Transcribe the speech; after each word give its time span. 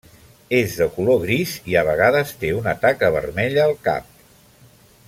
És 0.59 0.77
de 0.83 0.87
color 0.95 1.19
gris 1.25 1.53
i 1.73 1.77
a 1.81 1.83
vegades 1.91 2.33
té 2.45 2.51
una 2.63 2.75
taca 2.87 3.13
vermella 3.19 3.65
al 3.71 3.79
cap. 3.91 4.13